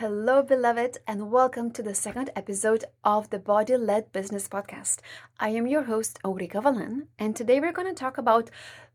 Hello, 0.00 0.42
beloved, 0.42 0.98
and 1.06 1.30
welcome 1.30 1.70
to 1.70 1.82
the 1.82 1.94
second 1.94 2.28
episode 2.36 2.84
of 3.02 3.30
the 3.30 3.38
Body 3.38 3.78
Led 3.78 4.12
Business 4.12 4.46
Podcast. 4.46 4.98
I 5.40 5.48
am 5.48 5.66
your 5.66 5.84
host, 5.84 6.18
Aurika 6.22 6.62
Valan, 6.62 7.06
and 7.18 7.34
today 7.34 7.60
we're 7.60 7.72
going 7.72 7.88
to 7.88 7.98
talk 7.98 8.18
about 8.18 8.50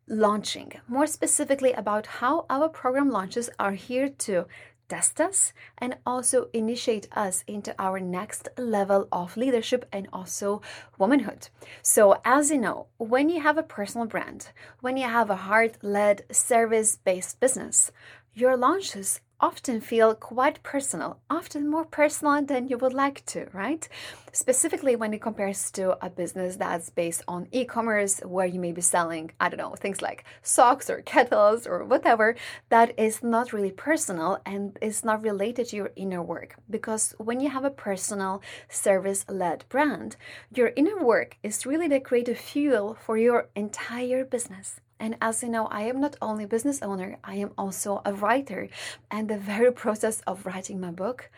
launching, 0.08 0.74
more 0.88 1.08
specifically 1.08 1.74
about 1.74 2.06
how 2.06 2.46
our 2.52 2.70
program 2.70 3.10
launches 3.10 3.50
are 3.58 3.72
here 3.72 4.10
to 4.10 4.46
test 4.90 5.20
us 5.20 5.54
and 5.80 5.98
also 6.06 6.50
initiate 6.54 7.08
us 7.14 7.44
into 7.48 7.74
our 7.80 8.00
next 8.00 8.50
level 8.56 9.08
of 9.12 9.36
leadership 9.36 9.88
and 9.92 10.08
also 10.14 10.62
womanhood. 11.00 11.48
So, 11.82 12.22
as 12.24 12.52
you 12.52 12.60
know, 12.60 12.86
when 12.98 13.28
you 13.28 13.42
have 13.42 13.58
a 13.58 13.64
personal 13.64 14.06
brand, 14.06 14.50
when 14.82 14.98
you 14.98 15.08
have 15.08 15.32
a 15.32 15.48
heart 15.48 15.78
led 15.82 16.26
service 16.32 17.00
based 17.04 17.40
business, 17.40 17.92
your 18.36 18.56
launches 18.56 19.20
often 19.42 19.82
feel 19.82 20.14
quite 20.14 20.62
personal, 20.62 21.20
often 21.30 21.68
more 21.68 21.84
personal 21.84 22.44
than 22.44 22.68
you 22.68 22.78
would 22.78 22.94
like 22.94 23.26
to, 23.26 23.48
right? 23.52 23.90
Specifically 24.32 24.96
when 24.96 25.14
it 25.14 25.22
compares 25.22 25.72
to 25.72 25.98
a 26.06 26.10
business 26.10 26.56
that's 26.56 26.90
based 26.92 27.24
on 27.28 27.48
e 27.52 27.66
commerce, 27.66 28.20
where 28.20 28.46
you 28.46 28.60
may 28.60 28.72
be 28.72 28.82
selling, 28.82 29.32
I 29.40 29.50
don't 29.50 29.58
know, 29.58 29.76
things 29.76 30.02
like 30.02 30.24
socks 30.44 30.90
or 30.90 31.02
kettles 31.14 31.66
or 31.66 31.84
whatever, 31.84 32.36
that 32.70 32.98
is 32.98 33.24
not 33.24 33.52
really 33.52 33.72
personal 33.72 34.40
and 34.46 34.78
is 34.82 35.04
not 35.04 35.24
related 35.24 35.68
to 35.70 35.76
your 35.76 35.92
inner 35.96 36.22
work. 36.22 36.56
Because 36.70 37.16
when 37.18 37.40
you 37.40 37.50
have 37.50 37.66
a 37.66 37.72
personal 37.72 38.42
service 38.70 39.26
led 39.28 39.66
brand, 39.70 40.16
your 40.54 40.72
inner 40.76 41.04
work 41.04 41.38
is 41.42 41.66
really 41.66 41.88
the 41.88 42.00
creative 42.00 42.38
fuel 42.38 42.96
for 43.04 43.18
your 43.18 43.50
entire 43.56 44.24
business. 44.24 44.80
And 45.02 45.18
as 45.20 45.42
you 45.42 45.50
know, 45.50 45.66
I 45.66 45.82
am 45.82 46.00
not 46.00 46.16
only 46.22 46.44
a 46.44 46.48
business 46.48 46.80
owner, 46.84 47.18
I 47.24 47.34
am 47.38 47.54
also 47.58 48.04
a 48.06 48.14
writer. 48.14 48.70
And 49.10 49.28
the 49.28 49.40
very 49.40 49.74
process 49.84 50.22
of 50.28 50.46
writing 50.46 50.80
my 50.80 50.92
book 50.92 51.32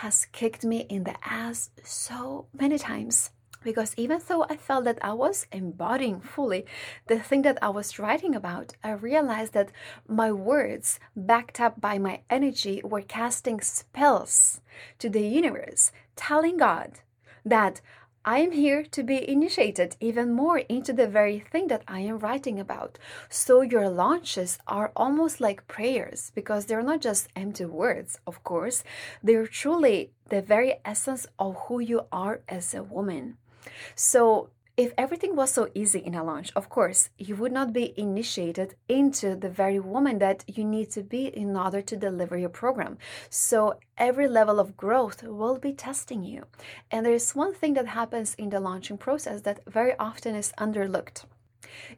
has 0.00 0.24
kicked 0.32 0.64
me 0.64 0.86
in 0.88 1.04
the 1.04 1.16
ass 1.22 1.68
so 1.84 2.46
many 2.58 2.78
times. 2.78 3.30
Because 3.62 3.94
even 3.98 4.18
though 4.26 4.44
I 4.48 4.56
felt 4.56 4.86
that 4.86 4.98
I 5.02 5.12
was 5.12 5.46
embodying 5.52 6.20
fully 6.20 6.64
the 7.06 7.18
thing 7.20 7.42
that 7.42 7.58
I 7.60 7.68
was 7.68 7.98
writing 7.98 8.34
about, 8.34 8.72
I 8.82 8.92
realized 8.92 9.52
that 9.52 9.72
my 10.08 10.32
words, 10.32 10.98
backed 11.14 11.60
up 11.60 11.80
by 11.82 11.98
my 11.98 12.22
energy, 12.30 12.80
were 12.82 13.02
casting 13.02 13.60
spells 13.60 14.62
to 14.98 15.10
the 15.10 15.20
universe, 15.20 15.92
telling 16.16 16.56
God 16.56 17.00
that 17.44 17.82
I 18.24 18.38
am 18.38 18.52
here 18.52 18.84
to 18.84 19.02
be 19.02 19.28
initiated 19.28 19.96
even 19.98 20.32
more 20.32 20.58
into 20.58 20.92
the 20.92 21.08
very 21.08 21.40
thing 21.40 21.66
that 21.68 21.82
I 21.88 22.00
am 22.00 22.20
writing 22.20 22.60
about. 22.60 22.96
So 23.28 23.62
your 23.62 23.88
launches 23.88 24.58
are 24.68 24.92
almost 24.94 25.40
like 25.40 25.66
prayers 25.66 26.30
because 26.32 26.66
they're 26.66 26.82
not 26.82 27.00
just 27.00 27.28
empty 27.34 27.64
words, 27.64 28.20
of 28.24 28.44
course, 28.44 28.84
they're 29.24 29.48
truly 29.48 30.12
the 30.28 30.40
very 30.40 30.74
essence 30.84 31.26
of 31.36 31.56
who 31.66 31.80
you 31.80 32.02
are 32.12 32.42
as 32.48 32.74
a 32.74 32.84
woman. 32.84 33.38
So 33.96 34.50
if 34.76 34.92
everything 34.96 35.36
was 35.36 35.52
so 35.52 35.68
easy 35.74 35.98
in 35.98 36.14
a 36.14 36.24
launch, 36.24 36.50
of 36.56 36.70
course, 36.70 37.10
you 37.18 37.36
would 37.36 37.52
not 37.52 37.72
be 37.72 37.92
initiated 37.98 38.74
into 38.88 39.36
the 39.36 39.50
very 39.50 39.78
woman 39.78 40.18
that 40.18 40.44
you 40.46 40.64
need 40.64 40.90
to 40.92 41.02
be 41.02 41.26
in 41.26 41.56
order 41.56 41.82
to 41.82 41.96
deliver 41.96 42.38
your 42.38 42.48
program. 42.48 42.96
So 43.28 43.78
every 43.98 44.28
level 44.28 44.58
of 44.58 44.76
growth 44.76 45.22
will 45.22 45.58
be 45.58 45.72
testing 45.72 46.24
you. 46.24 46.44
And 46.90 47.04
there's 47.04 47.34
one 47.34 47.52
thing 47.52 47.74
that 47.74 47.86
happens 47.88 48.34
in 48.36 48.48
the 48.48 48.60
launching 48.60 48.96
process 48.96 49.42
that 49.42 49.60
very 49.66 49.94
often 49.98 50.34
is 50.34 50.52
underlooked. 50.58 51.24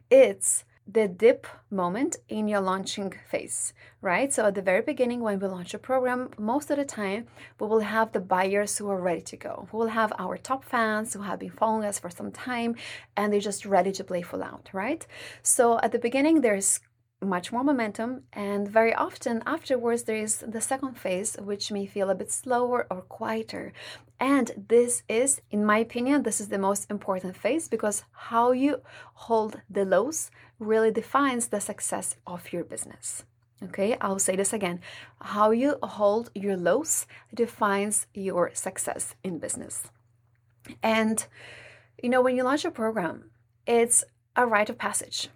It's 0.09 0.65
the 0.87 1.07
dip 1.07 1.47
moment 1.71 2.17
in 2.29 2.47
your 2.47 2.61
launching 2.61 3.11
phase, 3.29 3.73
right? 4.01 4.31
So, 4.31 4.45
at 4.45 4.55
the 4.55 4.61
very 4.61 4.81
beginning, 4.81 5.21
when 5.21 5.39
we 5.39 5.47
launch 5.47 5.73
a 5.73 5.79
program, 5.79 6.29
most 6.37 6.69
of 6.69 6.77
the 6.77 6.85
time 6.85 7.25
we 7.59 7.67
will 7.67 7.79
have 7.79 8.11
the 8.11 8.19
buyers 8.19 8.77
who 8.77 8.89
are 8.89 9.01
ready 9.01 9.21
to 9.21 9.37
go. 9.37 9.67
We 9.71 9.79
will 9.79 9.87
have 9.87 10.13
our 10.19 10.37
top 10.37 10.63
fans 10.63 11.13
who 11.13 11.21
have 11.23 11.39
been 11.39 11.49
following 11.49 11.85
us 11.85 11.97
for 11.97 12.11
some 12.11 12.31
time 12.31 12.75
and 13.17 13.33
they're 13.33 13.39
just 13.39 13.65
ready 13.65 13.91
to 13.93 14.03
play 14.03 14.21
full 14.21 14.43
out, 14.43 14.69
right? 14.73 15.05
So, 15.41 15.79
at 15.79 15.91
the 15.91 15.99
beginning, 15.99 16.41
there's 16.41 16.79
much 17.21 17.51
more 17.51 17.63
momentum 17.63 18.23
and 18.33 18.67
very 18.67 18.93
often 18.93 19.41
afterwards 19.45 20.03
there 20.03 20.17
is 20.17 20.43
the 20.47 20.61
second 20.61 20.97
phase 20.97 21.35
which 21.39 21.71
may 21.71 21.85
feel 21.85 22.09
a 22.09 22.15
bit 22.15 22.31
slower 22.31 22.85
or 22.89 23.01
quieter. 23.01 23.73
And 24.19 24.65
this 24.69 25.03
is 25.07 25.41
in 25.49 25.65
my 25.65 25.79
opinion 25.79 26.23
this 26.23 26.39
is 26.39 26.49
the 26.49 26.57
most 26.57 26.89
important 26.89 27.35
phase 27.35 27.67
because 27.67 28.03
how 28.11 28.51
you 28.51 28.81
hold 29.13 29.61
the 29.69 29.85
lows 29.85 30.29
really 30.59 30.91
defines 30.91 31.47
the 31.47 31.59
success 31.59 32.15
of 32.27 32.51
your 32.53 32.63
business. 32.63 33.23
Okay 33.63 33.97
i'll 34.01 34.19
say 34.19 34.35
this 34.35 34.53
again. 34.53 34.81
How 35.21 35.51
you 35.51 35.77
hold 35.81 36.29
your 36.35 36.57
lows 36.57 37.07
defines 37.33 38.07
your 38.13 38.51
success 38.53 39.15
in 39.23 39.39
business. 39.39 39.89
And 40.83 41.25
you 42.01 42.09
know 42.09 42.21
when 42.21 42.35
you 42.35 42.43
launch 42.43 42.65
a 42.65 42.71
program 42.71 43.31
it's 43.65 44.03
a 44.35 44.45
rite 44.45 44.69
of 44.69 44.77
passage 44.77 45.29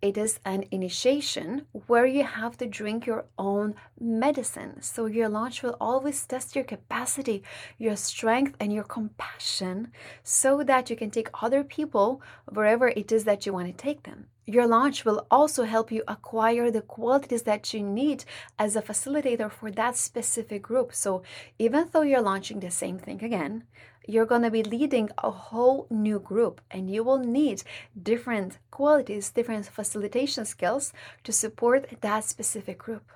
it 0.00 0.16
is 0.16 0.38
an 0.44 0.64
initiation 0.70 1.66
where 1.86 2.06
you 2.06 2.22
have 2.22 2.56
to 2.58 2.66
drink 2.66 3.06
your 3.06 3.24
own 3.36 3.74
medicine. 4.00 4.80
So, 4.80 5.06
your 5.06 5.28
launch 5.28 5.62
will 5.62 5.76
always 5.80 6.24
test 6.24 6.54
your 6.54 6.64
capacity, 6.64 7.42
your 7.78 7.96
strength, 7.96 8.54
and 8.60 8.72
your 8.72 8.84
compassion 8.84 9.92
so 10.22 10.62
that 10.62 10.88
you 10.88 10.96
can 10.96 11.10
take 11.10 11.30
other 11.42 11.64
people 11.64 12.22
wherever 12.46 12.88
it 12.88 13.10
is 13.10 13.24
that 13.24 13.44
you 13.44 13.52
want 13.52 13.66
to 13.66 13.72
take 13.72 14.04
them. 14.04 14.26
Your 14.46 14.66
launch 14.66 15.04
will 15.04 15.26
also 15.30 15.64
help 15.64 15.92
you 15.92 16.02
acquire 16.08 16.70
the 16.70 16.80
qualities 16.80 17.42
that 17.42 17.74
you 17.74 17.82
need 17.82 18.24
as 18.58 18.76
a 18.76 18.82
facilitator 18.82 19.50
for 19.50 19.70
that 19.72 19.96
specific 19.96 20.62
group. 20.62 20.94
So, 20.94 21.22
even 21.58 21.88
though 21.90 22.02
you're 22.02 22.22
launching 22.22 22.60
the 22.60 22.70
same 22.70 22.98
thing 22.98 23.22
again, 23.22 23.64
you're 24.08 24.26
going 24.26 24.42
to 24.42 24.50
be 24.50 24.62
leading 24.62 25.10
a 25.18 25.30
whole 25.30 25.86
new 25.90 26.18
group 26.18 26.62
and 26.70 26.90
you 26.90 27.04
will 27.04 27.18
need 27.18 27.62
different 28.02 28.58
qualities, 28.70 29.30
different 29.30 29.66
facilitation 29.66 30.46
skills 30.46 30.94
to 31.22 31.30
support 31.30 32.00
that 32.00 32.24
specific 32.24 32.78
group. 32.78 33.12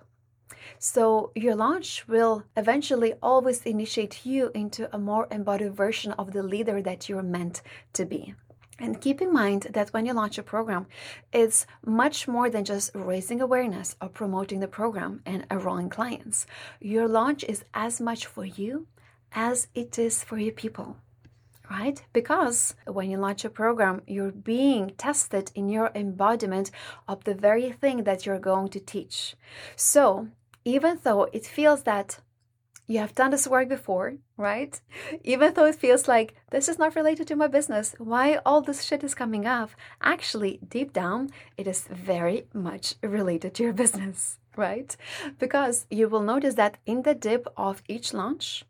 So, 0.79 1.33
your 1.35 1.57
launch 1.57 2.07
will 2.07 2.45
eventually 2.57 3.15
always 3.23 3.63
initiate 3.63 4.25
you 4.27 4.51
into 4.55 4.95
a 4.95 4.99
more 4.99 5.27
embodied 5.31 5.75
version 5.75 6.13
of 6.13 6.33
the 6.33 6.43
leader 6.43 6.83
that 6.83 7.09
you're 7.09 7.23
meant 7.23 7.63
to 7.95 8.05
be. 8.05 8.35
And 8.79 9.01
keep 9.01 9.23
in 9.23 9.33
mind 9.33 9.69
that 9.71 9.91
when 9.91 10.07
you 10.07 10.13
launch 10.13 10.39
a 10.39 10.43
program, 10.43 10.87
it's 11.33 11.67
much 11.87 12.29
more 12.29 12.51
than 12.51 12.65
just 12.65 12.91
raising 12.95 13.41
awareness 13.41 13.97
or 14.01 14.09
promoting 14.09 14.61
the 14.61 14.69
program 14.69 15.23
and 15.25 15.47
enrolling 15.51 15.89
clients. 15.89 16.47
Your 16.81 17.09
launch 17.09 17.45
is 17.45 17.65
as 17.75 18.01
much 18.01 18.27
for 18.27 18.45
you 18.45 18.87
as 19.35 19.69
it 19.75 19.99
is 19.99 20.25
for 20.25 20.39
your 20.39 20.53
people 20.53 20.97
right? 21.71 22.03
Because 22.13 22.75
when 22.87 23.11
you 23.11 23.19
launch 23.19 23.45
a 23.45 23.51
program, 23.51 24.03
you're 24.07 24.33
being 24.33 24.93
tested 24.99 25.51
in 25.55 25.69
your 25.69 25.91
embodiment 25.95 26.71
of 27.09 27.25
the 27.25 27.35
very 27.35 27.73
thing 27.73 28.05
that 28.05 28.27
you're 28.27 28.39
going 28.39 28.69
to 28.71 28.81
teach. 28.81 29.35
So, 29.77 30.29
even 30.65 31.01
though 31.03 31.25
it 31.33 31.47
feels 31.47 31.83
that 31.85 32.19
you 32.87 32.99
have 32.99 33.15
done 33.15 33.31
this 33.31 33.47
work 33.47 33.69
before, 33.69 34.15
right? 34.37 34.81
Even 35.25 35.55
though 35.55 35.67
it 35.67 35.77
feels 35.77 36.09
like 36.09 36.35
this 36.51 36.69
is 36.69 36.79
not 36.79 36.97
related 36.97 37.27
to 37.29 37.37
my 37.37 37.47
business, 37.47 37.95
why 37.99 38.39
all 38.45 38.61
this 38.61 38.83
shit 38.83 39.03
is 39.05 39.15
coming 39.15 39.47
up? 39.47 39.71
Actually, 40.03 40.59
deep 40.69 40.93
down, 40.93 41.31
it 41.57 41.67
is 41.67 41.89
very 41.89 42.47
much 42.53 42.95
related 43.03 43.55
to 43.55 43.63
your 43.63 43.73
business, 43.83 44.39
right? 44.57 44.95
Because 45.39 45.87
you 45.91 46.09
will 46.09 46.23
notice 46.23 46.55
that 46.57 46.79
in 46.85 47.03
the 47.03 47.15
dip 47.15 47.47
of 47.57 47.83
each 47.89 48.13
launch, 48.13 48.65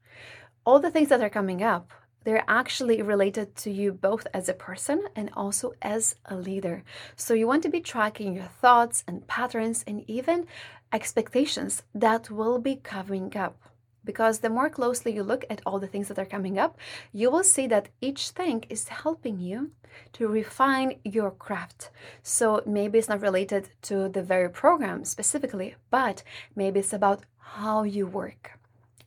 all 0.64 0.78
the 0.78 0.90
things 0.90 1.08
that 1.08 1.22
are 1.22 1.30
coming 1.30 1.62
up, 1.62 1.90
they're 2.24 2.44
actually 2.46 3.02
related 3.02 3.56
to 3.56 3.70
you 3.70 3.92
both 3.92 4.26
as 4.32 4.48
a 4.48 4.54
person 4.54 5.02
and 5.16 5.28
also 5.34 5.72
as 5.82 6.14
a 6.26 6.36
leader. 6.36 6.84
So 7.16 7.34
you 7.34 7.48
want 7.48 7.64
to 7.64 7.68
be 7.68 7.80
tracking 7.80 8.34
your 8.34 8.50
thoughts 8.60 9.02
and 9.08 9.26
patterns 9.26 9.82
and 9.86 10.04
even 10.08 10.46
expectations 10.92 11.82
that 11.94 12.30
will 12.30 12.60
be 12.60 12.76
coming 12.76 13.36
up. 13.36 13.56
Because 14.04 14.40
the 14.40 14.50
more 14.50 14.68
closely 14.68 15.12
you 15.12 15.22
look 15.22 15.44
at 15.48 15.62
all 15.64 15.78
the 15.78 15.86
things 15.86 16.08
that 16.08 16.18
are 16.18 16.24
coming 16.24 16.58
up, 16.58 16.78
you 17.12 17.30
will 17.30 17.44
see 17.44 17.66
that 17.68 17.88
each 18.00 18.30
thing 18.30 18.64
is 18.68 18.88
helping 18.88 19.38
you 19.38 19.72
to 20.12 20.26
refine 20.26 20.98
your 21.04 21.30
craft. 21.30 21.90
So 22.22 22.62
maybe 22.66 22.98
it's 22.98 23.08
not 23.08 23.20
related 23.20 23.70
to 23.82 24.08
the 24.08 24.22
very 24.22 24.50
program 24.50 25.04
specifically, 25.04 25.76
but 25.90 26.24
maybe 26.56 26.80
it's 26.80 26.92
about 26.92 27.24
how 27.38 27.82
you 27.84 28.06
work 28.06 28.58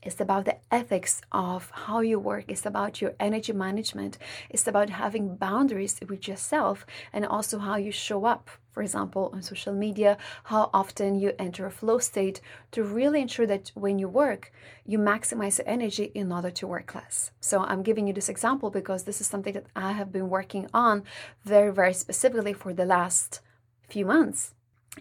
it's 0.05 0.21
about 0.21 0.45
the 0.45 0.57
ethics 0.71 1.21
of 1.31 1.71
how 1.71 1.99
you 2.01 2.19
work. 2.19 2.45
It's 2.47 2.65
about 2.65 3.01
your 3.01 3.13
energy 3.19 3.53
management. 3.53 4.19
It's 4.51 4.67
about 4.67 4.91
having 4.91 5.35
boundaries 5.35 5.99
with 6.07 6.27
yourself 6.27 6.85
and 7.11 7.25
also 7.25 7.57
how 7.57 7.77
you 7.77 7.91
show 7.91 8.25
up. 8.25 8.49
For 8.71 8.83
example, 8.83 9.31
on 9.33 9.41
social 9.41 9.73
media, 9.73 10.17
how 10.43 10.69
often 10.73 11.15
you 11.15 11.33
enter 11.39 11.65
a 11.65 11.71
flow 11.71 11.97
state 11.97 12.39
to 12.71 12.83
really 12.83 13.21
ensure 13.21 13.47
that 13.47 13.71
when 13.73 13.99
you 13.99 14.07
work, 14.07 14.51
you 14.85 14.99
maximize 14.99 15.57
the 15.57 15.67
energy 15.67 16.11
in 16.13 16.31
order 16.31 16.51
to 16.51 16.67
work 16.67 16.93
less. 16.93 17.31
So, 17.39 17.63
I'm 17.63 17.83
giving 17.83 18.05
you 18.05 18.13
this 18.13 18.27
example 18.27 18.69
because 18.69 19.03
this 19.03 19.21
is 19.21 19.27
something 19.27 19.53
that 19.53 19.67
I 19.77 19.93
have 19.93 20.11
been 20.11 20.29
working 20.29 20.67
on 20.73 21.03
very, 21.45 21.71
very 21.71 21.93
specifically 21.93 22.53
for 22.53 22.73
the 22.73 22.85
last 22.85 23.39
few 23.87 24.05
months 24.05 24.54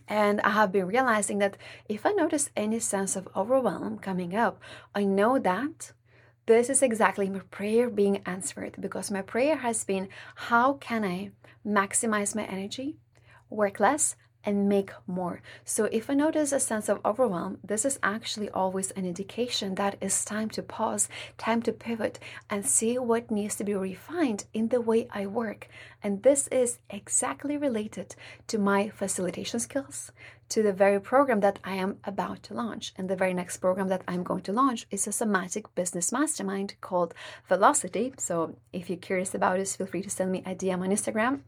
And 0.08 0.40
I 0.42 0.50
have 0.50 0.72
been 0.72 0.86
realizing 0.86 1.38
that 1.38 1.56
if 1.88 2.04
I 2.04 2.12
notice 2.12 2.50
any 2.56 2.78
sense 2.80 3.16
of 3.16 3.28
overwhelm 3.34 3.98
coming 3.98 4.34
up, 4.34 4.60
I 4.94 5.04
know 5.04 5.38
that 5.38 5.92
this 6.46 6.68
is 6.68 6.82
exactly 6.82 7.30
my 7.30 7.40
prayer 7.50 7.88
being 7.88 8.22
answered 8.26 8.76
because 8.78 9.10
my 9.10 9.22
prayer 9.22 9.56
has 9.56 9.84
been 9.84 10.08
how 10.34 10.74
can 10.74 11.04
I 11.04 11.30
maximize 11.66 12.34
my 12.34 12.44
energy, 12.44 12.96
work 13.48 13.80
less, 13.80 14.16
and 14.44 14.68
make 14.68 14.90
more. 15.06 15.40
So 15.64 15.84
if 15.86 16.10
I 16.10 16.14
notice 16.14 16.52
a 16.52 16.60
sense 16.60 16.88
of 16.88 17.00
overwhelm, 17.04 17.58
this 17.64 17.84
is 17.84 17.98
actually 18.02 18.50
always 18.50 18.90
an 18.92 19.06
indication 19.06 19.74
that 19.76 19.96
it's 20.00 20.24
time 20.24 20.50
to 20.50 20.62
pause, 20.62 21.08
time 21.38 21.62
to 21.62 21.72
pivot, 21.72 22.18
and 22.50 22.66
see 22.66 22.98
what 22.98 23.30
needs 23.30 23.56
to 23.56 23.64
be 23.64 23.74
refined 23.74 24.44
in 24.52 24.68
the 24.68 24.80
way 24.80 25.08
I 25.10 25.26
work. 25.26 25.68
And 26.02 26.22
this 26.22 26.48
is 26.48 26.78
exactly 26.90 27.56
related 27.56 28.14
to 28.48 28.58
my 28.58 28.90
facilitation 28.90 29.60
skills, 29.60 30.12
to 30.50 30.62
the 30.62 30.72
very 30.72 31.00
program 31.00 31.40
that 31.40 31.58
I 31.64 31.74
am 31.76 31.96
about 32.04 32.42
to 32.44 32.54
launch. 32.54 32.92
And 32.96 33.08
the 33.08 33.16
very 33.16 33.34
next 33.34 33.58
program 33.58 33.88
that 33.88 34.02
I'm 34.06 34.22
going 34.22 34.42
to 34.42 34.52
launch 34.52 34.86
is 34.90 35.06
a 35.06 35.12
somatic 35.12 35.74
business 35.74 36.12
mastermind 36.12 36.74
called 36.80 37.14
Velocity. 37.48 38.12
So 38.18 38.56
if 38.72 38.90
you're 38.90 38.98
curious 38.98 39.34
about 39.34 39.56
this, 39.56 39.76
feel 39.76 39.86
free 39.86 40.02
to 40.02 40.10
send 40.10 40.30
me 40.30 40.42
a 40.44 40.54
DM 40.54 40.82
on 40.82 40.90
Instagram 40.90 41.40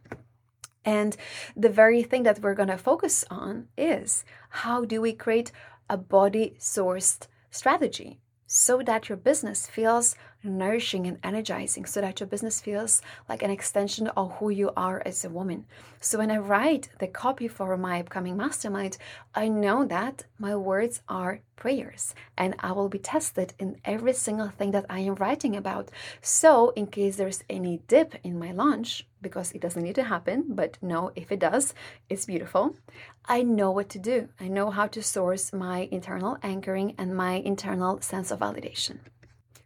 and 0.87 1.17
the 1.57 1.69
very 1.69 2.03
thing 2.05 2.23
that 2.23 2.39
we're 2.39 2.55
going 2.55 2.69
to 2.69 2.79
focus 2.79 3.25
on 3.29 3.67
is 3.77 4.25
how 4.49 4.85
do 4.85 5.01
we 5.01 5.13
create 5.13 5.51
a 5.91 5.97
body 5.97 6.57
sourced 6.59 7.27
strategy 7.51 8.21
so 8.47 8.81
that 8.83 9.09
your 9.09 9.19
business 9.19 9.67
feels 9.67 10.15
nourishing 10.47 11.07
and 11.07 11.19
energizing, 11.23 11.87
so 11.87 12.01
that 12.01 12.21
your 12.21 12.27
business 12.27 12.61
feels 12.61 13.03
like 13.29 13.43
an 13.43 13.51
extension 13.51 14.09
of 14.09 14.33
who 14.37 14.51
you 14.51 14.71
are 14.77 15.03
as 15.05 15.25
a 15.25 15.31
woman. 15.31 15.67
So 16.01 16.19
when 16.19 16.31
I 16.31 16.39
write 16.39 16.89
the 16.99 17.07
copy 17.07 17.49
for 17.49 17.77
my 17.77 18.01
upcoming 18.01 18.37
mastermind, 18.37 18.99
I 19.35 19.49
know 19.49 19.85
that 19.87 20.25
my 20.39 20.55
words 20.55 21.03
are 21.09 21.41
prayers 21.57 22.15
and 22.37 22.55
I 22.61 22.73
will 22.73 22.89
be 22.89 22.99
tested 22.99 23.55
in 23.59 23.81
every 23.85 24.13
single 24.13 24.49
thing 24.49 24.71
that 24.73 24.87
I 24.91 25.01
am 25.01 25.15
writing 25.15 25.57
about. 25.57 25.91
So 26.21 26.71
in 26.71 26.87
case 26.87 27.17
there's 27.17 27.43
any 27.49 27.81
dip 27.89 28.15
in 28.23 28.39
my 28.39 28.53
launch, 28.53 29.07
because 29.23 29.51
it 29.53 29.61
doesn't 29.63 29.83
need 29.83 29.95
to 29.97 30.05
happen, 30.05 30.45
but 30.49 30.79
no, 30.83 31.11
if 31.17 31.33
it 31.33 31.41
does, 31.41 31.75
it's 32.09 32.27
beautiful. 32.27 32.77
I 33.25 33.43
know 33.43 33.73
what 33.73 33.89
to 33.89 33.99
do. 33.99 34.29
I 34.39 34.47
know 34.47 34.71
how 34.71 34.87
to 34.89 35.03
source 35.03 35.53
my 35.53 35.89
internal 35.91 36.39
anchoring 36.43 36.95
and 36.99 37.17
my 37.17 37.35
internal 37.37 38.01
sense 38.01 38.31
of 38.31 38.41
validation. 38.41 38.99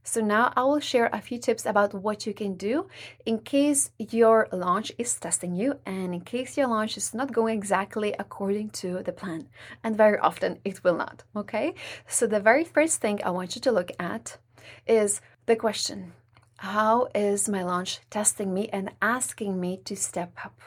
So 0.02 0.20
now 0.20 0.52
I 0.56 0.64
will 0.64 0.80
share 0.80 1.10
a 1.12 1.20
few 1.20 1.38
tips 1.38 1.66
about 1.66 1.94
what 1.94 2.26
you 2.26 2.32
can 2.32 2.54
do 2.54 2.88
in 3.26 3.38
case 3.38 3.90
your 3.98 4.48
launch 4.52 4.92
is 4.98 5.14
testing 5.14 5.54
you 5.54 5.78
and 5.84 6.14
in 6.14 6.22
case 6.22 6.56
your 6.56 6.68
launch 6.68 6.96
is 6.96 7.12
not 7.12 7.32
going 7.32 7.56
exactly 7.58 8.14
according 8.18 8.70
to 8.80 9.02
the 9.02 9.12
plan. 9.12 9.48
And 9.84 9.96
very 9.96 10.18
often 10.18 10.58
it 10.64 10.82
will 10.82 10.96
not, 10.96 11.24
okay? 11.36 11.74
So 12.06 12.26
the 12.26 12.40
very 12.40 12.64
first 12.64 13.00
thing 13.00 13.20
I 13.22 13.30
want 13.30 13.54
you 13.54 13.60
to 13.62 13.72
look 13.72 13.90
at 13.98 14.38
is 14.86 15.20
the 15.46 15.56
question 15.56 16.12
how 16.58 17.08
is 17.14 17.48
my 17.48 17.62
launch 17.62 18.00
testing 18.10 18.52
me 18.52 18.68
and 18.68 18.90
asking 19.00 19.58
me 19.58 19.78
to 19.86 19.96
step 19.96 20.32
up? 20.44 20.60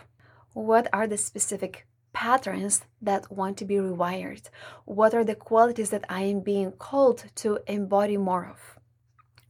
What 0.54 0.88
are 0.92 1.06
the 1.06 1.18
specific 1.18 1.86
patterns 2.14 2.82
that 3.02 3.32
want 3.32 3.58
to 3.58 3.66
be 3.66 3.76
rewired? 3.76 4.50
What 4.86 5.14
are 5.14 5.24
the 5.24 5.36
qualities 5.36 5.92
that 5.92 6.06
I 6.10 6.22
am 6.24 6.40
being 6.40 6.72
called 6.72 7.26
to 7.36 7.60
embody 7.68 8.18
more 8.18 8.46
of? 8.46 8.80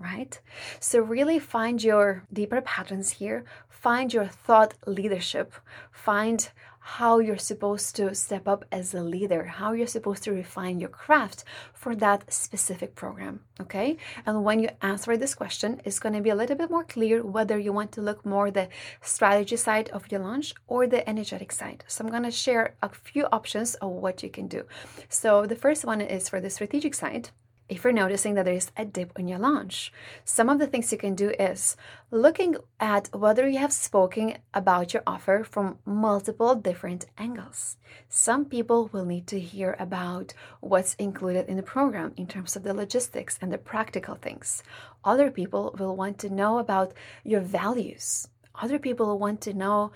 Right? 0.03 0.39
So, 0.79 0.99
really 0.99 1.39
find 1.39 1.81
your 1.81 2.23
deeper 2.31 2.61
patterns 2.61 3.09
here, 3.11 3.45
find 3.69 4.13
your 4.13 4.27
thought 4.27 4.73
leadership, 4.85 5.53
find 5.91 6.49
how 6.85 7.19
you're 7.19 7.37
supposed 7.37 7.95
to 7.95 8.13
step 8.13 8.45
up 8.45 8.65
as 8.69 8.93
a 8.93 9.01
leader, 9.01 9.45
how 9.45 9.71
you're 9.71 9.87
supposed 9.87 10.21
to 10.21 10.33
refine 10.33 10.81
your 10.81 10.89
craft 10.89 11.45
for 11.73 11.95
that 11.95 12.31
specific 12.31 12.93
program. 12.93 13.39
Okay. 13.61 13.95
And 14.25 14.43
when 14.43 14.59
you 14.59 14.69
answer 14.81 15.15
this 15.15 15.33
question, 15.33 15.81
it's 15.85 15.99
going 15.99 16.13
to 16.13 16.21
be 16.21 16.29
a 16.29 16.35
little 16.35 16.57
bit 16.57 16.69
more 16.69 16.83
clear 16.83 17.23
whether 17.23 17.57
you 17.57 17.71
want 17.71 17.93
to 17.93 18.01
look 18.01 18.25
more 18.25 18.51
the 18.51 18.67
strategy 19.01 19.55
side 19.55 19.89
of 19.91 20.11
your 20.11 20.19
launch 20.19 20.53
or 20.67 20.85
the 20.85 21.07
energetic 21.09 21.53
side. 21.53 21.85
So 21.87 22.03
I'm 22.03 22.11
going 22.11 22.23
to 22.23 22.31
share 22.31 22.75
a 22.81 22.89
few 22.89 23.27
options 23.31 23.75
of 23.75 23.89
what 23.89 24.21
you 24.21 24.29
can 24.29 24.47
do. 24.47 24.65
So 25.07 25.45
the 25.45 25.55
first 25.55 25.85
one 25.85 26.01
is 26.01 26.27
for 26.27 26.41
the 26.41 26.49
strategic 26.49 26.95
side 26.95 27.29
if 27.73 27.83
you're 27.83 27.91
noticing 27.91 28.35
that 28.35 28.45
there 28.45 28.53
is 28.53 28.71
a 28.77 28.85
dip 28.85 29.17
in 29.17 29.27
your 29.27 29.39
launch. 29.39 29.91
Some 30.23 30.47
of 30.47 30.59
the 30.59 30.67
things 30.67 30.91
you 30.91 30.97
can 30.99 31.15
do 31.15 31.31
is 31.31 31.75
looking 32.11 32.55
at 32.79 33.09
whether 33.13 33.47
you 33.47 33.57
have 33.57 33.73
spoken 33.73 34.37
about 34.53 34.93
your 34.93 35.01
offer 35.07 35.43
from 35.43 35.79
multiple 35.83 36.53
different 36.53 37.07
angles. 37.17 37.77
Some 38.09 38.45
people 38.45 38.91
will 38.93 39.05
need 39.05 39.25
to 39.27 39.39
hear 39.39 39.75
about 39.79 40.35
what's 40.59 40.93
included 40.95 41.49
in 41.49 41.57
the 41.57 41.63
program 41.63 42.13
in 42.15 42.27
terms 42.27 42.55
of 42.55 42.61
the 42.61 42.75
logistics 42.75 43.39
and 43.41 43.51
the 43.51 43.57
practical 43.57 44.15
things. 44.15 44.61
Other 45.03 45.31
people 45.31 45.75
will 45.79 45.95
want 45.95 46.19
to 46.19 46.29
know 46.29 46.59
about 46.59 46.93
your 47.23 47.41
values. 47.41 48.27
Other 48.53 48.77
people 48.77 49.07
will 49.07 49.19
want 49.19 49.41
to 49.41 49.53
know 49.53 49.91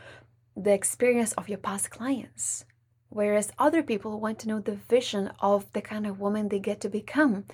the 0.55 0.73
experience 0.73 1.33
of 1.33 1.47
your 1.47 1.59
past 1.59 1.91
clients. 1.91 2.65
Whereas 3.09 3.53
other 3.57 3.81
people 3.81 4.19
want 4.19 4.39
to 4.39 4.47
know 4.47 4.59
the 4.59 4.75
vision 4.89 5.31
of 5.39 5.71
the 5.73 5.81
kind 5.81 6.05
of 6.05 6.19
woman 6.19 6.49
they 6.49 6.59
get 6.59 6.81
to 6.81 6.89
become 6.89 7.45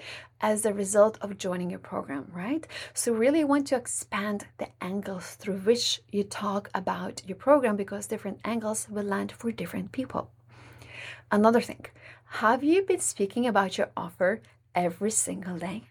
as 0.42 0.66
a 0.66 0.74
result 0.74 1.18
of 1.22 1.38
joining 1.38 1.70
your 1.70 1.80
program, 1.80 2.32
right? 2.34 2.66
So, 2.94 3.14
really 3.14 3.44
want 3.44 3.68
to 3.68 3.76
expand 3.76 4.48
the 4.58 4.70
angles 4.82 5.36
through 5.36 5.60
which 5.60 6.02
you 6.12 6.24
talk 6.24 6.70
about 6.74 7.22
your 7.28 7.38
program 7.38 7.76
because 7.76 8.08
different 8.08 8.40
angles 8.44 8.88
will 8.90 9.06
land 9.06 9.32
for 9.32 9.52
different 9.52 9.92
people. 9.92 10.32
Another 11.32 11.62
thing, 11.62 11.86
have 12.26 12.64
you 12.64 12.82
been 12.82 13.00
speaking 13.00 13.48
about 13.48 13.78
your 13.78 13.90
offer 13.96 14.42
every 14.74 15.12
single 15.12 15.58
day? 15.58 15.84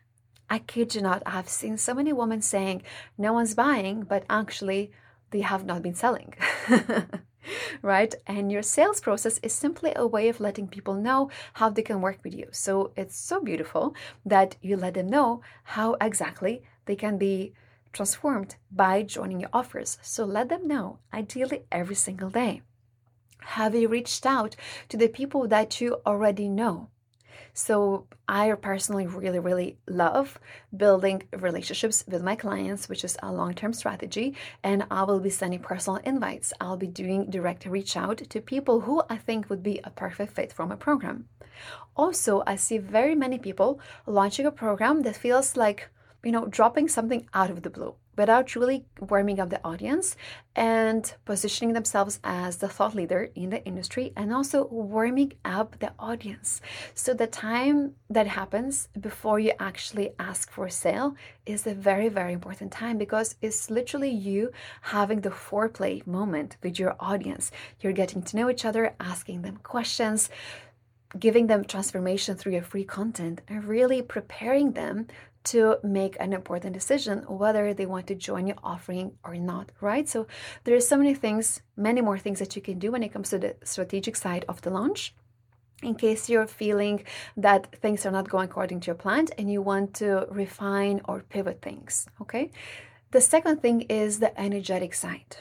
I 0.51 0.59
kid 0.59 0.95
you 0.95 1.01
not, 1.01 1.23
I've 1.25 1.49
seen 1.49 1.79
so 1.79 1.95
many 1.95 2.13
women 2.13 2.43
saying 2.43 2.83
no 3.17 3.33
one's 3.33 3.55
buying, 3.55 4.03
but 4.03 4.25
actually 4.29 4.91
they 5.31 5.41
have 5.41 5.65
not 5.65 5.83
been 5.83 5.95
selling. 5.95 6.35
right? 7.83 8.15
And 8.27 8.51
your 8.51 8.63
sales 8.63 9.01
process 9.01 9.39
is 9.39 9.53
simply 9.53 9.93
a 9.97 10.07
way 10.07 10.29
of 10.29 10.41
letting 10.41 10.69
people 10.69 10.95
know 10.95 11.31
how 11.55 11.71
they 11.71 11.83
can 11.83 12.01
work 12.01 12.19
with 12.23 12.35
you. 12.35 12.49
So 12.53 12.93
it's 12.97 13.17
so 13.17 13.41
beautiful 13.41 13.95
that 14.25 14.57
you 14.63 14.77
let 14.77 14.95
them 14.95 15.09
know 15.09 15.43
how 15.65 15.97
exactly 16.01 16.63
they 16.87 16.97
can 16.97 17.19
be 17.19 17.53
transformed 17.93 18.57
by 18.71 19.03
joining 19.03 19.41
your 19.41 19.51
offers. 19.53 19.99
So 20.03 20.25
let 20.25 20.49
them 20.49 20.67
know, 20.67 20.99
ideally 21.13 21.65
every 21.71 21.95
single 21.95 22.31
day. 22.31 22.63
Have 23.41 23.75
you 23.75 23.89
reached 23.89 24.25
out 24.25 24.57
to 24.89 24.97
the 24.97 25.09
people 25.09 25.49
that 25.49 25.81
you 25.81 26.01
already 26.07 26.49
know? 26.49 26.89
So 27.55 28.07
I 28.29 28.53
personally 28.53 29.07
really, 29.07 29.39
really 29.39 29.79
love 29.87 30.39
building 30.77 31.23
relationships 31.33 32.05
with 32.09 32.23
my 32.23 32.37
clients, 32.37 32.89
which 32.89 33.05
is 33.05 33.17
a 33.23 33.33
long-term 33.33 33.73
strategy. 33.73 34.35
And 34.63 34.87
I 34.91 35.05
will 35.05 35.21
be 35.21 35.31
sending 35.31 35.61
personal 35.61 36.01
invites. 36.05 36.53
I'll 36.61 36.77
be 36.77 36.87
doing 36.87 37.31
direct 37.31 37.67
reach 37.67 37.97
out 37.97 38.19
to 38.19 38.41
people 38.41 38.81
who 38.81 39.03
I 39.09 39.17
think 39.17 39.49
would 39.51 39.63
be 39.63 39.81
a 39.85 39.91
perfect 39.91 40.33
fit 40.35 40.53
for 40.53 40.67
my 40.67 40.77
program. 40.77 41.29
Also, 41.95 42.43
I 42.47 42.57
see 42.57 42.79
very 42.79 43.15
many 43.15 43.39
people 43.39 43.81
launching 44.07 44.47
a 44.47 44.51
program 44.51 45.03
that 45.03 45.17
feels 45.17 45.57
like, 45.57 45.91
you 46.25 46.33
know, 46.33 46.47
dropping 46.47 46.89
something 46.89 47.27
out 47.35 47.51
of 47.51 47.63
the 47.63 47.71
blue 47.71 47.95
without 48.17 48.55
really 48.55 48.85
warming 49.01 49.41
up 49.41 49.49
the 49.51 49.61
audience 49.65 50.17
and 50.55 51.15
positioning 51.25 51.73
themselves 51.73 52.21
as 52.23 52.59
the 52.59 52.69
thought 52.69 52.95
leader 52.95 53.31
in 53.35 53.51
the 53.51 53.65
industry 53.65 54.13
and 54.17 54.33
also 54.33 54.67
warming 54.67 55.33
up 55.45 55.79
the 55.79 55.93
audience. 55.99 56.61
So 56.95 57.15
the 57.15 57.27
time 57.27 57.95
that 58.11 58.27
happens 58.27 58.89
before 59.01 59.39
you 59.41 59.53
actually 59.59 60.11
ask 60.19 60.51
for 60.51 60.69
sale 60.69 61.17
is 61.47 61.67
a 61.67 61.75
very, 61.75 62.09
very 62.09 62.35
important 62.35 62.71
time 62.71 62.99
because 62.99 63.35
it's 63.41 63.71
literally 63.71 64.11
you 64.11 64.53
having 64.83 65.23
the 65.23 65.31
foreplay 65.31 66.07
moment 66.07 66.59
with 66.63 66.79
your 66.79 66.97
audience. 67.01 67.51
You're 67.81 67.93
getting 67.93 68.23
to 68.25 68.37
know 68.37 68.51
each 68.51 68.67
other, 68.67 68.95
asking 69.01 69.43
them 69.43 69.57
questions 69.63 70.29
giving 71.19 71.47
them 71.47 71.63
transformation 71.63 72.37
through 72.37 72.53
your 72.53 72.63
free 72.63 72.85
content 72.85 73.43
and 73.47 73.65
really 73.65 74.01
preparing 74.01 74.73
them 74.73 75.07
to 75.45 75.79
make 75.83 76.17
an 76.21 76.33
important 76.33 76.73
decision 76.75 77.19
whether 77.29 77.75
they 77.75 77.87
want 77.87 78.07
to 78.09 78.15
join 78.15 78.47
your 78.47 78.57
offering 78.63 79.13
or 79.25 79.35
not, 79.37 79.73
right? 79.81 80.09
So 80.09 80.27
there 80.65 80.77
are 80.77 80.81
so 80.81 80.97
many 80.97 81.15
things, 81.15 81.63
many 81.77 82.01
more 82.01 82.19
things 82.19 82.39
that 82.39 82.55
you 82.57 82.63
can 82.63 82.79
do 82.79 82.93
when 82.93 83.03
it 83.03 83.13
comes 83.13 83.31
to 83.31 83.39
the 83.39 83.57
strategic 83.65 84.17
side 84.17 84.45
of 84.49 84.63
the 84.63 84.71
launch. 84.71 85.15
In 85.83 85.97
case 85.97 86.29
you're 86.29 86.47
feeling 86.47 87.03
that 87.37 87.75
things 87.81 88.07
are 88.07 88.13
not 88.13 88.29
going 88.29 88.49
according 88.49 88.81
to 88.81 88.87
your 88.87 88.95
plan 88.95 89.27
and 89.37 89.51
you 89.51 89.61
want 89.61 89.95
to 89.95 90.27
refine 90.31 91.01
or 91.07 91.25
pivot 91.29 91.61
things, 91.61 92.07
okay? 92.21 92.53
The 93.11 93.21
second 93.21 93.61
thing 93.61 93.83
is 93.83 94.21
the 94.21 94.39
energetic 94.41 94.95
side. 94.95 95.39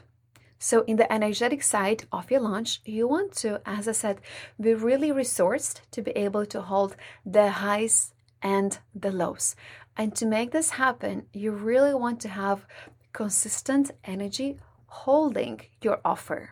So, 0.63 0.83
in 0.83 0.97
the 0.97 1.11
energetic 1.11 1.63
side 1.63 2.03
of 2.11 2.29
your 2.29 2.41
launch, 2.41 2.81
you 2.85 3.07
want 3.07 3.31
to, 3.37 3.61
as 3.65 3.87
I 3.87 3.93
said, 3.93 4.21
be 4.59 4.75
really 4.75 5.09
resourced 5.09 5.81
to 5.89 6.03
be 6.03 6.11
able 6.11 6.45
to 6.45 6.61
hold 6.61 6.95
the 7.25 7.49
highs 7.49 8.13
and 8.43 8.77
the 8.93 9.11
lows. 9.11 9.55
And 9.97 10.15
to 10.15 10.25
make 10.25 10.51
this 10.51 10.71
happen, 10.71 11.27
you 11.33 11.51
really 11.51 11.93
want 11.93 12.19
to 12.21 12.29
have 12.29 12.65
consistent 13.13 13.91
energy 14.03 14.57
holding 14.87 15.61
your 15.81 15.99
offer. 16.03 16.51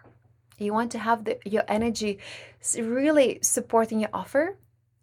You 0.57 0.73
want 0.73 0.91
to 0.91 0.99
have 0.99 1.23
the, 1.23 1.39
your 1.45 1.63
energy 1.67 2.19
really 2.77 3.39
supporting 3.41 4.01
your 4.01 4.09
offer 4.13 4.57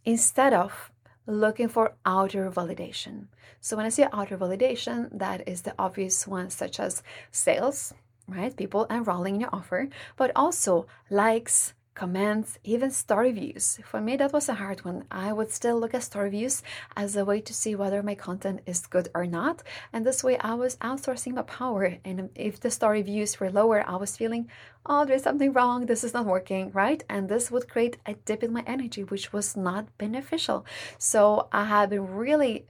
instead 0.05 0.53
of 0.53 0.91
looking 1.27 1.69
for 1.69 1.95
outer 2.05 2.51
validation. 2.51 3.27
So 3.61 3.77
when 3.77 3.87
I 3.87 3.89
say 3.89 4.07
outer 4.13 4.37
validation, 4.37 5.09
that 5.19 5.49
is 5.49 5.63
the 5.63 5.75
obvious 5.79 6.27
ones 6.27 6.55
such 6.55 6.79
as 6.79 7.03
sales, 7.31 7.93
right? 8.29 8.57
People 8.57 8.87
enrolling 8.91 9.37
in 9.37 9.41
your 9.41 9.51
offer, 9.53 9.89
but 10.17 10.31
also 10.37 10.87
likes, 11.11 11.75
comments, 11.97 12.59
even 12.63 12.91
story 12.91 13.33
views. 13.33 13.81
For 13.83 14.01
me, 14.01 14.17
that 14.19 14.33
was 14.33 14.49
a 14.49 14.55
hard 14.55 14.85
one. 14.85 15.05
I 15.11 15.33
would 15.33 15.51
still 15.51 15.81
look 15.81 15.95
at 15.95 16.03
story 16.05 16.31
views 16.31 16.63
as 16.95 17.17
a 17.17 17.25
way 17.25 17.41
to 17.41 17.55
see 17.55 17.75
whether 17.75 18.03
my 18.03 18.15
content 18.15 18.61
is 18.67 18.87
good 18.87 19.09
or 19.15 19.27
not. 19.27 19.63
And 19.93 20.05
this 20.05 20.23
way, 20.23 20.37
I 20.39 20.55
was 20.55 20.77
outsourcing 20.77 21.35
my 21.35 21.43
power. 21.43 21.97
And 22.05 22.29
if 22.35 22.61
the 22.61 22.71
story 22.71 23.03
views 23.03 23.41
were 23.41 23.51
lower, 23.51 23.83
I 23.89 23.97
was 23.97 24.17
feeling, 24.17 24.49
oh, 24.85 25.07
there's 25.07 25.23
something 25.25 25.55
wrong. 25.55 25.87
This 25.87 26.05
is 26.05 26.13
not 26.13 26.27
working, 26.27 26.71
right? 26.73 27.03
And 27.09 27.29
this 27.29 27.51
would 27.51 27.69
create 27.69 27.97
a 28.05 28.15
dip 28.27 28.45
in 28.45 28.53
my 28.53 28.63
energy, 28.67 29.03
which 29.03 29.33
was 29.33 29.57
not 29.57 29.97
beneficial. 29.97 30.67
So 30.99 31.49
I 31.51 31.65
have 31.65 31.91
been 31.91 32.07
really 32.15 32.67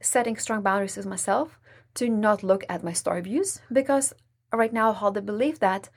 setting 0.00 0.36
strong 0.36 0.62
boundaries 0.62 0.96
with 0.96 1.06
myself 1.06 1.58
to 1.94 2.08
not 2.08 2.44
look 2.44 2.64
at 2.68 2.84
my 2.84 2.92
story 2.92 3.22
views 3.22 3.60
because 3.72 4.14
right 4.52 4.72
now 4.72 4.90
I 4.90 4.94
hold 4.94 5.14
the 5.14 5.22
belief 5.22 5.58
that 5.58 5.88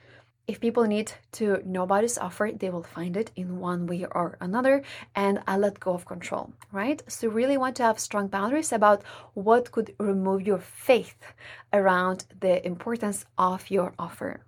if 0.48 0.60
people 0.60 0.84
need 0.84 1.12
to 1.32 1.60
know 1.64 1.82
about 1.82 2.02
this 2.02 2.18
offer, 2.18 2.50
they 2.54 2.70
will 2.70 2.82
find 2.82 3.16
it 3.16 3.30
in 3.34 3.58
one 3.58 3.86
way 3.86 4.06
or 4.12 4.36
another, 4.40 4.82
and 5.14 5.42
I 5.46 5.56
let 5.56 5.80
go 5.80 5.92
of 5.92 6.06
control, 6.06 6.52
right? 6.72 7.02
So, 7.08 7.28
really 7.28 7.56
want 7.56 7.76
to 7.76 7.82
have 7.82 7.98
strong 7.98 8.28
boundaries 8.28 8.72
about 8.72 9.02
what 9.34 9.72
could 9.72 9.94
remove 9.98 10.42
your 10.42 10.58
faith 10.58 11.18
around 11.72 12.26
the 12.40 12.64
importance 12.64 13.24
of 13.36 13.70
your 13.70 13.92
offer. 13.98 14.40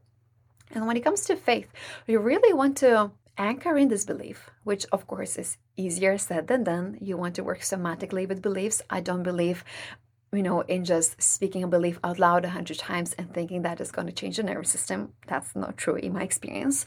And 0.71 0.87
when 0.87 0.97
it 0.97 1.05
comes 1.05 1.23
to 1.27 1.37
faith, 1.37 1.69
you 2.07 2.21
really 2.21 2.53
want 2.53 2.77
to 2.79 3.11
anchor 3.37 3.77
in 3.77 3.89
this 3.89 4.05
belief, 4.05 4.51
which 4.65 4.85
of 4.93 5.07
course 5.07 5.37
is 5.37 5.57
easier 5.77 6.19
said 6.19 6.49
than 6.49 6.65
done. 6.65 6.99
You 7.01 7.17
want 7.17 7.35
to 7.37 7.45
work 7.45 7.61
somatically 7.61 8.29
with 8.29 8.43
beliefs. 8.43 8.83
I 8.91 9.01
don't 9.01 9.23
believe 9.23 9.65
you 10.33 10.43
know, 10.43 10.61
in 10.61 10.85
just 10.85 11.21
speaking 11.23 11.63
a 11.63 11.69
belief 11.69 11.99
out 12.05 12.19
loud 12.19 12.45
a 12.45 12.51
hundred 12.51 12.79
times 12.79 13.15
and 13.15 13.33
thinking 13.33 13.63
that 13.63 13.81
is 13.81 13.91
going 13.91 14.07
to 14.07 14.13
change 14.13 14.37
the 14.37 14.43
nervous 14.43 14.71
system. 14.71 15.13
That's 15.27 15.55
not 15.57 15.77
true 15.77 15.97
in 15.97 16.13
my 16.13 16.23
experience. 16.23 16.87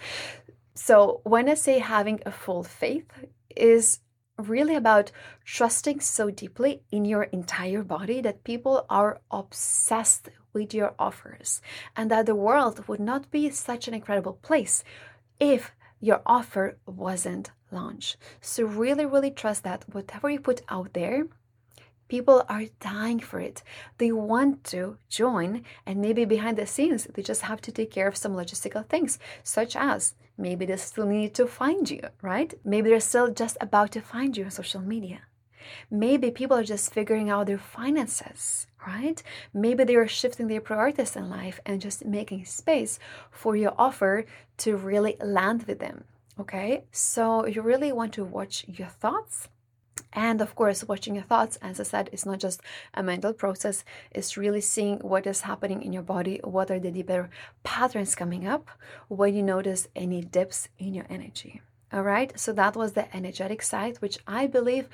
So 0.75 1.21
when 1.23 1.49
I 1.49 1.55
say 1.55 1.79
having 1.79 2.21
a 2.25 2.31
full 2.31 2.63
faith 2.63 3.09
is 3.55 3.99
really 4.37 4.75
about 4.75 5.11
trusting 5.43 5.99
so 5.99 6.29
deeply 6.29 6.81
in 6.91 7.05
your 7.05 7.23
entire 7.23 7.83
body 7.83 8.21
that 8.21 8.43
people 8.43 8.85
are 8.89 9.21
obsessed 9.29 10.29
with 10.53 10.73
your 10.73 10.93
offers 10.97 11.61
and 11.95 12.09
that 12.11 12.25
the 12.25 12.35
world 12.35 12.87
would 12.87 12.99
not 12.99 13.31
be 13.31 13.49
such 13.49 13.87
an 13.87 13.93
incredible 13.93 14.33
place 14.33 14.83
if 15.39 15.71
your 15.99 16.21
offer 16.25 16.77
wasn't 16.85 17.51
launched. 17.71 18.17
So 18.41 18.65
really, 18.65 19.05
really 19.05 19.31
trust 19.31 19.63
that 19.63 19.85
whatever 19.93 20.29
you 20.29 20.39
put 20.39 20.61
out 20.69 20.93
there 20.93 21.25
People 22.11 22.43
are 22.49 22.65
dying 22.81 23.21
for 23.21 23.39
it. 23.39 23.63
They 23.97 24.11
want 24.11 24.65
to 24.65 24.97
join, 25.07 25.63
and 25.85 26.01
maybe 26.01 26.25
behind 26.25 26.57
the 26.57 26.67
scenes, 26.67 27.05
they 27.05 27.21
just 27.21 27.43
have 27.43 27.61
to 27.61 27.71
take 27.71 27.89
care 27.89 28.09
of 28.09 28.17
some 28.17 28.35
logistical 28.35 28.85
things, 28.85 29.17
such 29.43 29.77
as 29.77 30.13
maybe 30.37 30.65
they 30.65 30.75
still 30.75 31.05
need 31.05 31.33
to 31.35 31.47
find 31.47 31.89
you, 31.89 32.01
right? 32.21 32.53
Maybe 32.65 32.89
they're 32.89 32.99
still 32.99 33.31
just 33.31 33.55
about 33.61 33.93
to 33.93 34.01
find 34.01 34.35
you 34.35 34.43
on 34.43 34.51
social 34.51 34.81
media. 34.81 35.19
Maybe 35.89 36.31
people 36.31 36.57
are 36.57 36.65
just 36.65 36.93
figuring 36.93 37.29
out 37.29 37.47
their 37.47 37.57
finances, 37.57 38.67
right? 38.85 39.23
Maybe 39.53 39.85
they 39.85 39.95
are 39.95 40.09
shifting 40.09 40.47
their 40.49 40.59
priorities 40.59 41.15
in 41.15 41.29
life 41.29 41.61
and 41.65 41.79
just 41.79 42.03
making 42.03 42.43
space 42.43 42.99
for 43.31 43.55
your 43.55 43.73
offer 43.77 44.25
to 44.57 44.75
really 44.75 45.15
land 45.21 45.63
with 45.63 45.79
them. 45.79 46.03
Okay, 46.37 46.83
so 46.91 47.45
you 47.45 47.61
really 47.61 47.93
want 47.93 48.11
to 48.15 48.25
watch 48.25 48.65
your 48.67 48.89
thoughts 48.89 49.47
and 50.13 50.41
of 50.41 50.55
course, 50.55 50.83
watching 50.83 51.15
your 51.15 51.23
thoughts, 51.23 51.57
as 51.61 51.79
I 51.79 51.83
said, 51.83 52.09
is 52.11 52.25
not 52.25 52.39
just 52.39 52.61
a 52.93 53.03
mental 53.03 53.33
process, 53.33 53.83
it's 54.11 54.37
really 54.37 54.61
seeing 54.61 54.99
what 54.99 55.27
is 55.27 55.41
happening 55.41 55.81
in 55.81 55.93
your 55.93 56.03
body, 56.03 56.39
what 56.43 56.71
are 56.71 56.79
the 56.79 56.91
deeper 56.91 57.29
patterns 57.63 58.15
coming 58.15 58.47
up 58.47 58.69
when 59.07 59.33
you 59.35 59.43
notice 59.43 59.87
any 59.95 60.21
dips 60.21 60.69
in 60.77 60.93
your 60.93 61.05
energy. 61.09 61.61
All 61.93 62.03
right, 62.03 62.37
so 62.39 62.53
that 62.53 62.75
was 62.75 62.93
the 62.93 63.13
energetic 63.15 63.61
side, 63.61 63.97
which 63.97 64.17
I 64.25 64.47
believe 64.47 64.87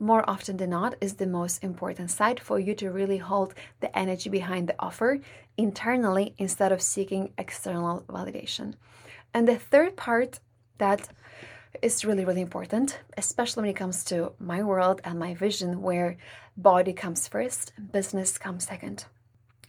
more 0.00 0.28
often 0.28 0.56
than 0.56 0.70
not 0.70 0.96
is 1.00 1.14
the 1.14 1.26
most 1.26 1.62
important 1.62 2.10
side 2.10 2.40
for 2.40 2.58
you 2.58 2.74
to 2.74 2.90
really 2.90 3.18
hold 3.18 3.54
the 3.80 3.96
energy 3.96 4.30
behind 4.30 4.66
the 4.66 4.74
offer 4.78 5.20
internally 5.56 6.34
instead 6.38 6.72
of 6.72 6.82
seeking 6.82 7.32
external 7.38 8.02
validation. 8.08 8.74
And 9.32 9.46
the 9.46 9.56
third 9.56 9.96
part 9.96 10.40
that 10.78 11.08
is 11.82 12.04
really, 12.04 12.24
really 12.24 12.40
important, 12.40 12.98
especially 13.16 13.62
when 13.62 13.70
it 13.70 13.76
comes 13.76 14.04
to 14.04 14.32
my 14.38 14.62
world 14.62 15.00
and 15.04 15.18
my 15.18 15.34
vision, 15.34 15.82
where 15.82 16.16
body 16.56 16.92
comes 16.92 17.28
first, 17.28 17.72
business 17.92 18.38
comes 18.38 18.66
second. 18.66 19.04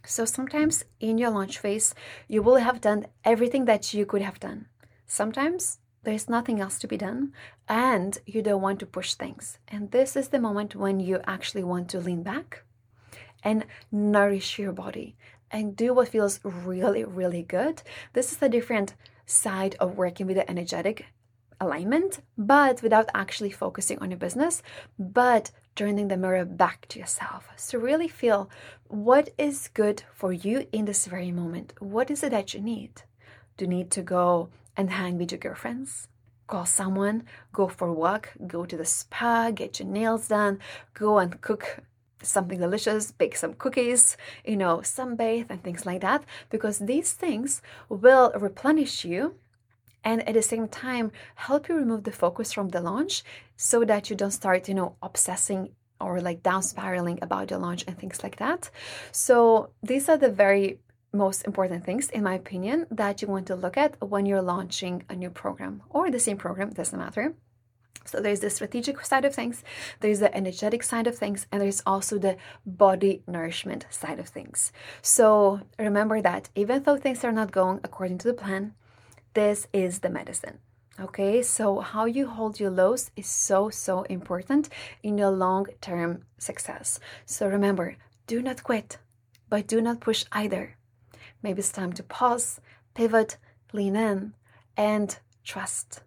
So 0.04 0.24
sometimes 0.24 0.84
in 1.00 1.18
your 1.18 1.30
launch 1.30 1.58
phase, 1.58 1.94
you 2.28 2.42
will 2.42 2.56
have 2.56 2.80
done 2.80 3.06
everything 3.24 3.66
that 3.66 3.94
you 3.94 4.04
could 4.04 4.22
have 4.22 4.40
done. 4.40 4.66
Sometimes 5.06 5.78
there's 6.02 6.28
nothing 6.28 6.60
else 6.60 6.78
to 6.80 6.88
be 6.88 6.96
done 6.96 7.32
and 7.68 8.18
you 8.26 8.42
don't 8.42 8.62
want 8.62 8.80
to 8.80 8.86
push 8.86 9.14
things. 9.14 9.58
And 9.68 9.90
this 9.92 10.16
is 10.16 10.28
the 10.28 10.40
moment 10.40 10.74
when 10.74 10.98
you 10.98 11.20
actually 11.24 11.62
want 11.62 11.88
to 11.90 12.00
lean 12.00 12.22
back 12.22 12.64
and 13.44 13.64
nourish 13.92 14.58
your 14.58 14.72
body 14.72 15.16
and 15.50 15.76
do 15.76 15.94
what 15.94 16.08
feels 16.08 16.40
really, 16.42 17.04
really 17.04 17.42
good. 17.42 17.82
This 18.12 18.32
is 18.32 18.42
a 18.42 18.48
different 18.48 18.94
side 19.26 19.76
of 19.78 19.96
working 19.96 20.26
with 20.26 20.36
the 20.36 20.50
energetic 20.50 21.06
alignment, 21.62 22.20
but 22.36 22.82
without 22.82 23.08
actually 23.14 23.50
focusing 23.50 23.98
on 24.00 24.10
your 24.10 24.18
business, 24.18 24.62
but 24.98 25.50
turning 25.76 26.08
the 26.08 26.16
mirror 26.16 26.44
back 26.44 26.86
to 26.88 26.98
yourself. 26.98 27.48
So, 27.56 27.78
really 27.78 28.08
feel 28.08 28.50
what 28.88 29.30
is 29.38 29.70
good 29.72 30.02
for 30.12 30.32
you 30.32 30.66
in 30.72 30.84
this 30.84 31.06
very 31.06 31.32
moment. 31.32 31.72
What 31.78 32.10
is 32.10 32.22
it 32.22 32.30
that 32.30 32.52
you 32.52 32.60
need? 32.60 33.02
Do 33.56 33.64
you 33.64 33.68
need 33.68 33.90
to 33.92 34.02
go 34.02 34.48
and 34.76 34.90
hang 34.90 35.18
with 35.18 35.32
your 35.32 35.38
girlfriends? 35.38 36.08
Call 36.46 36.66
someone, 36.66 37.24
go 37.52 37.68
for 37.68 37.88
a 37.88 37.94
walk, 37.94 38.32
go 38.46 38.66
to 38.66 38.76
the 38.76 38.84
spa, 38.84 39.50
get 39.50 39.78
your 39.78 39.88
nails 39.88 40.28
done, 40.28 40.58
go 40.92 41.18
and 41.18 41.40
cook 41.40 41.78
something 42.22 42.58
delicious, 42.58 43.10
bake 43.12 43.36
some 43.36 43.54
cookies, 43.54 44.16
you 44.44 44.56
know, 44.56 44.78
sunbathe 44.78 45.46
and 45.48 45.62
things 45.62 45.86
like 45.86 46.00
that, 46.02 46.24
because 46.50 46.78
these 46.78 47.12
things 47.12 47.62
will 47.88 48.32
replenish 48.38 49.04
you 49.04 49.34
and 50.04 50.26
at 50.28 50.34
the 50.34 50.42
same 50.42 50.68
time 50.68 51.10
help 51.34 51.68
you 51.68 51.74
remove 51.74 52.04
the 52.04 52.12
focus 52.12 52.52
from 52.52 52.68
the 52.70 52.80
launch 52.80 53.22
so 53.56 53.84
that 53.84 54.10
you 54.10 54.16
don't 54.16 54.30
start 54.30 54.68
you 54.68 54.74
know 54.74 54.96
obsessing 55.02 55.70
or 56.00 56.20
like 56.20 56.42
down 56.42 56.62
spiraling 56.62 57.18
about 57.22 57.48
the 57.48 57.58
launch 57.58 57.84
and 57.86 57.98
things 57.98 58.22
like 58.22 58.36
that 58.36 58.70
so 59.12 59.70
these 59.82 60.08
are 60.08 60.18
the 60.18 60.30
very 60.30 60.78
most 61.12 61.44
important 61.44 61.84
things 61.84 62.08
in 62.10 62.22
my 62.22 62.34
opinion 62.34 62.86
that 62.90 63.20
you 63.20 63.28
want 63.28 63.46
to 63.46 63.54
look 63.54 63.76
at 63.76 64.00
when 64.02 64.24
you're 64.24 64.42
launching 64.42 65.04
a 65.08 65.14
new 65.14 65.30
program 65.30 65.82
or 65.90 66.10
the 66.10 66.18
same 66.18 66.38
program 66.38 66.70
doesn't 66.70 66.98
matter 66.98 67.34
so 68.04 68.20
there's 68.20 68.40
the 68.40 68.50
strategic 68.50 69.04
side 69.04 69.24
of 69.24 69.34
things, 69.34 69.62
there's 70.00 70.18
the 70.18 70.34
energetic 70.34 70.82
side 70.82 71.06
of 71.06 71.16
things, 71.16 71.46
and 71.52 71.62
there's 71.62 71.82
also 71.86 72.18
the 72.18 72.36
body 72.66 73.22
nourishment 73.26 73.86
side 73.90 74.18
of 74.18 74.28
things. 74.28 74.72
So 75.02 75.60
remember 75.78 76.20
that 76.20 76.48
even 76.54 76.82
though 76.82 76.96
things 76.96 77.24
are 77.24 77.32
not 77.32 77.52
going 77.52 77.80
according 77.84 78.18
to 78.18 78.28
the 78.28 78.34
plan, 78.34 78.74
this 79.34 79.66
is 79.72 80.00
the 80.00 80.10
medicine. 80.10 80.58
Okay, 81.00 81.42
so 81.42 81.80
how 81.80 82.04
you 82.04 82.28
hold 82.28 82.60
your 82.60 82.70
lows 82.70 83.10
is 83.16 83.26
so, 83.26 83.70
so 83.70 84.02
important 84.02 84.68
in 85.02 85.16
your 85.16 85.30
long 85.30 85.66
term 85.80 86.24
success. 86.38 87.00
So 87.24 87.46
remember, 87.48 87.96
do 88.26 88.42
not 88.42 88.62
quit, 88.62 88.98
but 89.48 89.66
do 89.66 89.80
not 89.80 90.00
push 90.00 90.24
either. 90.32 90.76
Maybe 91.42 91.60
it's 91.60 91.72
time 91.72 91.92
to 91.94 92.02
pause, 92.02 92.60
pivot, 92.94 93.38
lean 93.72 93.96
in, 93.96 94.34
and 94.76 95.18
trust. 95.44 96.02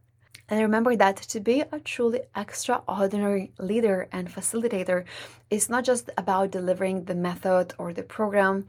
And 0.48 0.62
remember 0.62 0.96
that 0.96 1.18
to 1.18 1.40
be 1.40 1.62
a 1.62 1.80
truly 1.80 2.22
extraordinary 2.36 3.52
leader 3.58 4.08
and 4.12 4.32
facilitator 4.32 5.06
is 5.50 5.70
not 5.70 5.84
just 5.84 6.10
about 6.18 6.52
delivering 6.52 7.06
the 7.06 7.16
method 7.16 7.74
or 7.80 7.94
the 7.94 8.04
program, 8.04 8.68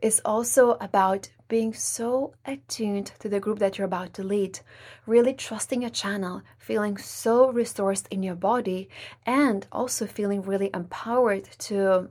it's 0.00 0.20
also 0.24 0.72
about 0.80 1.28
being 1.48 1.72
so 1.72 2.34
attuned 2.44 3.12
to 3.18 3.28
the 3.28 3.40
group 3.40 3.58
that 3.58 3.76
you're 3.78 3.86
about 3.86 4.14
to 4.14 4.22
lead, 4.22 4.60
really 5.06 5.32
trusting 5.32 5.82
your 5.82 5.90
channel, 5.90 6.42
feeling 6.58 6.96
so 6.96 7.52
resourced 7.52 8.06
in 8.10 8.22
your 8.22 8.34
body, 8.34 8.88
and 9.24 9.66
also 9.72 10.06
feeling 10.06 10.42
really 10.42 10.70
empowered 10.74 11.44
to 11.58 12.08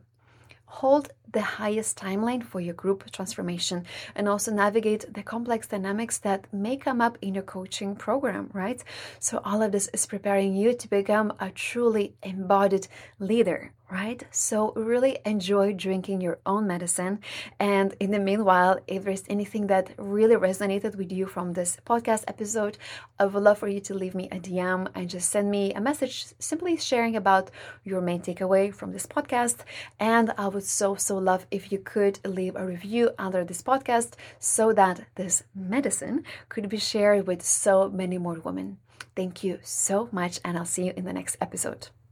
hold 0.81 1.09
the 1.31 1.41
highest 1.41 1.97
timeline 1.97 2.43
for 2.43 2.59
your 2.59 2.73
group 2.73 3.09
transformation 3.11 3.85
and 4.15 4.27
also 4.27 4.51
navigate 4.51 5.13
the 5.13 5.23
complex 5.23 5.67
dynamics 5.67 6.17
that 6.19 6.41
may 6.53 6.75
come 6.75 6.99
up 7.01 7.17
in 7.21 7.33
your 7.33 7.43
coaching 7.43 7.95
program, 7.95 8.49
right? 8.53 8.83
So, 9.19 9.41
all 9.43 9.61
of 9.61 9.71
this 9.71 9.87
is 9.93 10.05
preparing 10.05 10.55
you 10.55 10.73
to 10.73 10.87
become 10.89 11.33
a 11.39 11.49
truly 11.49 12.15
embodied 12.23 12.87
leader 13.19 13.71
right? 13.91 14.23
So 14.31 14.73
really 14.75 15.19
enjoy 15.25 15.73
drinking 15.73 16.21
your 16.21 16.39
own 16.45 16.67
medicine. 16.67 17.19
And 17.59 17.95
in 17.99 18.11
the 18.11 18.19
meanwhile, 18.19 18.79
if 18.87 19.03
there's 19.03 19.23
anything 19.29 19.67
that 19.67 19.91
really 19.97 20.35
resonated 20.35 20.95
with 20.95 21.11
you 21.11 21.25
from 21.27 21.53
this 21.53 21.77
podcast 21.85 22.23
episode, 22.27 22.77
I 23.19 23.25
would 23.25 23.43
love 23.43 23.59
for 23.59 23.67
you 23.67 23.79
to 23.81 23.93
leave 23.93 24.15
me 24.15 24.27
a 24.31 24.39
DM 24.39 24.87
and 24.95 25.09
just 25.09 25.29
send 25.29 25.51
me 25.51 25.73
a 25.73 25.81
message 25.81 26.25
simply 26.39 26.77
sharing 26.77 27.15
about 27.15 27.51
your 27.83 28.01
main 28.01 28.21
takeaway 28.21 28.73
from 28.73 28.91
this 28.91 29.05
podcast. 29.05 29.57
And 29.99 30.31
I 30.37 30.47
would 30.47 30.63
so, 30.63 30.95
so 30.95 31.17
love 31.17 31.45
if 31.51 31.71
you 31.71 31.79
could 31.79 32.19
leave 32.25 32.55
a 32.55 32.65
review 32.65 33.11
under 33.19 33.43
this 33.43 33.61
podcast 33.61 34.13
so 34.39 34.73
that 34.73 35.01
this 35.15 35.43
medicine 35.53 36.23
could 36.49 36.69
be 36.69 36.77
shared 36.77 37.27
with 37.27 37.43
so 37.43 37.89
many 37.89 38.17
more 38.17 38.39
women. 38.39 38.77
Thank 39.15 39.43
you 39.43 39.59
so 39.61 40.09
much, 40.11 40.41
and 40.43 40.57
I'll 40.57 40.65
see 40.65 40.87
you 40.87 40.93
in 40.97 41.05
the 41.05 41.13
next 41.13 41.37
episode. 41.39 41.87